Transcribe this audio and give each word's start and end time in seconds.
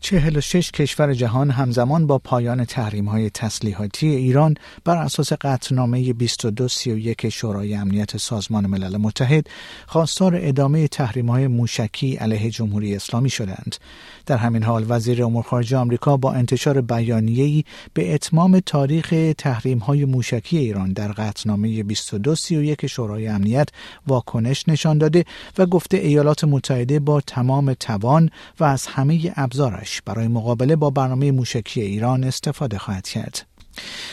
46 0.00 0.70
کشور 0.70 1.14
جهان 1.14 1.50
همزمان 1.50 2.06
با 2.06 2.18
پایان 2.18 2.64
تحریم 2.64 3.08
های 3.08 3.30
تسلیحاتی 3.30 4.06
ایران 4.06 4.54
بر 4.84 4.96
اساس 4.96 5.32
قطعنامه 5.32 6.12
2231 6.12 7.28
شورای 7.28 7.74
امنیت 7.74 8.16
سازمان 8.16 8.66
ملل 8.66 8.96
متحد 8.96 9.46
خواستار 9.86 10.38
ادامه 10.42 10.88
تحریم 10.88 11.30
های 11.30 11.46
موشکی 11.46 12.16
علیه 12.16 12.50
جمهوری 12.50 12.96
اسلامی 12.96 13.30
شدند. 13.30 13.76
در 14.26 14.36
همین 14.36 14.62
حال 14.62 14.84
وزیر 14.88 15.24
امور 15.24 15.42
خارجه 15.42 15.76
آمریکا 15.76 16.16
با 16.16 16.32
انتشار 16.32 16.80
بیانیه‌ای 16.80 17.64
به 17.94 18.14
اتمام 18.14 18.60
تاریخ 18.60 19.14
تحریم 19.38 19.78
های 19.78 20.04
موشکی 20.04 20.58
ایران 20.58 20.92
در 20.92 21.12
قطعنامه 21.12 21.82
2231 21.82 22.86
شورای 22.86 23.28
امنیت 23.28 23.68
واکنش 24.06 24.68
نشان 24.68 24.98
داده 24.98 25.24
و 25.58 25.66
گفته 25.66 25.96
ایالات 25.96 26.44
متحده 26.44 27.00
با 27.00 27.20
تمام 27.20 27.74
توان 27.74 28.30
و 28.60 28.64
از 28.64 28.86
همه 28.86 29.32
ابزارش 29.36 29.87
برای 30.04 30.28
مقابله 30.28 30.76
با 30.76 30.90
برنامه 30.90 31.32
موشکی 31.32 31.80
ایران 31.80 32.24
استفاده 32.24 32.78
خواهد 32.78 33.08
کرد. 33.08 33.46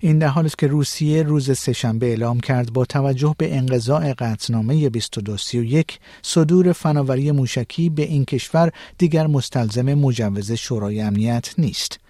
این 0.00 0.18
در 0.18 0.28
حالی 0.28 0.46
است 0.46 0.58
که 0.58 0.66
روسیه 0.66 1.22
روز 1.22 1.58
سهشنبه 1.58 2.06
اعلام 2.06 2.40
کرد 2.40 2.72
با 2.72 2.84
توجه 2.84 3.34
به 3.38 3.56
انقضاء 3.56 4.14
قطعنامه 4.18 4.88
2231 4.88 5.98
صدور 6.22 6.72
فناوری 6.72 7.32
موشکی 7.32 7.90
به 7.90 8.02
این 8.02 8.24
کشور 8.24 8.72
دیگر 8.98 9.26
مستلزم 9.26 9.94
مجوز 9.94 10.52
شورای 10.52 11.00
امنیت 11.00 11.54
نیست. 11.58 12.00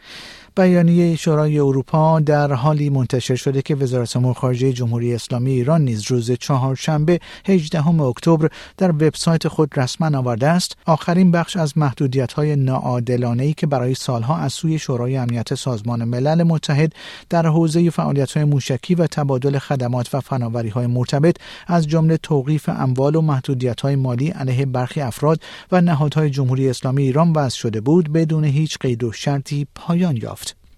بیانیه 0.56 1.16
شورای 1.16 1.58
اروپا 1.58 2.20
در 2.20 2.52
حالی 2.52 2.90
منتشر 2.90 3.34
شده 3.34 3.62
که 3.62 3.74
وزارت 3.74 4.16
امور 4.16 4.34
خارجه 4.34 4.72
جمهوری 4.72 5.14
اسلامی 5.14 5.50
ایران 5.50 5.82
نیز 5.82 6.10
روز 6.10 6.32
چهارشنبه 6.32 7.20
18 7.46 8.00
اکتبر 8.00 8.48
در 8.76 8.90
وبسایت 8.90 9.48
خود 9.48 9.78
رسما 9.78 10.18
آورده 10.18 10.46
است. 10.48 10.76
آخرین 10.86 11.30
بخش 11.30 11.56
از 11.56 11.78
محدودیت 11.78 12.32
های 12.32 12.56
ناعادلانه 12.56 13.42
ای 13.42 13.52
که 13.52 13.66
برای 13.66 13.94
سالها 13.94 14.36
از 14.36 14.52
سوی 14.52 14.78
شورای 14.78 15.16
امنیت 15.16 15.54
سازمان 15.54 16.04
ملل 16.04 16.42
متحد 16.42 16.92
در 17.30 17.46
حوزه 17.46 17.90
فعالیت 17.90 18.32
های 18.32 18.44
موشکی 18.44 18.94
و 18.94 19.06
تبادل 19.06 19.58
خدمات 19.58 20.14
و 20.14 20.20
فناوری 20.20 20.68
های 20.68 20.86
مرتبط 20.86 21.36
از 21.66 21.86
جمله 21.86 22.16
توقیف 22.16 22.68
اموال 22.68 23.16
و 23.16 23.20
محدودیت 23.20 23.80
های 23.80 23.96
مالی 23.96 24.28
علیه 24.28 24.66
برخی 24.66 25.00
افراد 25.00 25.40
و 25.72 25.80
نهادهای 25.80 26.30
جمهوری 26.30 26.70
اسلامی 26.70 27.02
ایران 27.02 27.32
وضع 27.32 27.56
شده 27.56 27.80
بود 27.80 28.12
بدون 28.12 28.44
هیچ 28.44 28.78
قید 28.78 29.04
و 29.04 29.12
شرطی 29.12 29.66
پایان 29.74 30.16
یافت. 30.16 30.45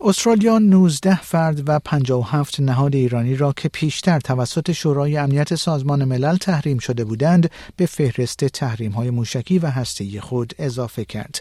استرالیا 0.00 0.58
19 0.58 1.16
فرد 1.16 1.68
و 1.68 1.78
57 1.78 2.60
نهاد 2.60 2.94
ایرانی 2.94 3.36
را 3.36 3.52
که 3.52 3.68
پیشتر 3.68 4.20
توسط 4.20 4.72
شورای 4.72 5.16
امنیت 5.16 5.54
سازمان 5.54 6.04
ملل 6.04 6.36
تحریم 6.36 6.78
شده 6.78 7.04
بودند 7.04 7.50
به 7.76 7.86
فهرست 7.86 8.44
تحریم 8.44 8.92
های 8.92 9.10
موشکی 9.10 9.58
و 9.58 9.66
هسته‌ای 9.66 10.20
خود 10.20 10.52
اضافه 10.58 11.04
کرد. 11.04 11.40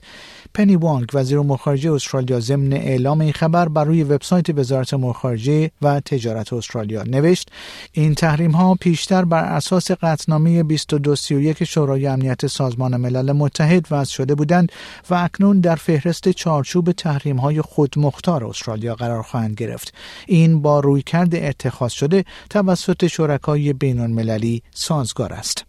پنی 0.54 0.76
وانگ 0.76 1.10
وزیر 1.14 1.40
امور 1.40 1.58
خارجه 1.58 1.92
استرالیا 1.92 2.40
ضمن 2.40 2.74
اعلام 2.74 3.22
این 3.22 3.34
خبر 3.34 3.70
بر 3.70 3.84
روی 3.84 4.04
وبسایت 4.04 4.50
وزارت 4.50 4.94
امور 4.94 5.14
خارجه 5.14 5.72
و 5.82 6.00
تجارت 6.00 6.54
استرالیا 6.54 7.04
نوشت 7.04 7.50
این 7.92 8.16
تحریم 8.16 8.52
ها 8.52 8.76
پیشتر 8.76 9.26
بر 9.26 9.44
اساس 9.44 9.92
قطعنامه 9.92 10.64
2231 10.64 11.64
شورای 11.64 12.08
امنیت 12.08 12.48
سازمان 12.48 12.98
ملل 12.98 13.32
متحد 13.32 13.88
وضع 13.92 14.14
شده 14.14 14.36
بودند 14.36 14.72
و 15.10 15.16
اکنون 15.16 15.60
در 15.60 15.76
فهرست 15.76 16.30
چارچوب 16.30 16.92
تحریم 16.92 17.38
های 17.38 17.62
خودمختار 17.62 18.45
استرالیا 18.46 18.96
قرار 18.96 19.22
خواهند 19.22 19.56
گرفت 19.56 19.94
این 20.28 20.62
با 20.62 20.80
رویکرد 20.80 21.36
اتخاذ 21.36 21.92
شده 21.92 22.26
توسط 22.50 23.08
شرکای 23.08 23.74
بین 23.74 24.00
المللی 24.00 24.62
سازگار 24.72 25.34
است 25.34 25.66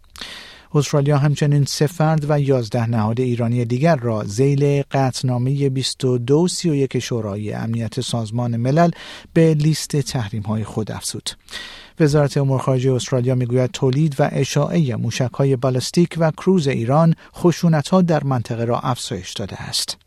استرالیا 0.75 1.17
همچنین 1.17 1.65
سه 1.65 1.87
فرد 1.87 2.25
و 2.29 2.39
یازده 2.39 2.89
نهاد 2.89 3.19
ایرانی 3.19 3.65
دیگر 3.65 3.95
را 3.95 4.23
زیل 4.23 4.83
قطعنامه 4.91 5.69
2231 5.69 6.99
شورای 6.99 7.53
امنیت 7.53 8.01
سازمان 8.01 8.57
ملل 8.57 8.91
به 9.33 9.53
لیست 9.53 9.95
تحریم 9.95 10.41
های 10.41 10.63
خود 10.63 10.91
افزود. 10.91 11.29
وزارت 11.99 12.37
امور 12.37 12.59
خارجه 12.59 12.93
استرالیا 12.93 13.35
می‌گوید 13.35 13.71
تولید 13.71 14.15
و 14.19 14.29
اشاعه 14.31 14.95
موشک 14.95 15.33
های 15.33 15.55
بالستیک 15.55 16.15
و 16.17 16.31
کروز 16.31 16.67
ایران 16.67 17.15
خشونت 17.35 17.89
ها 17.89 18.01
در 18.01 18.23
منطقه 18.23 18.65
را 18.65 18.79
افزایش 18.79 19.33
داده 19.33 19.61
است. 19.61 20.06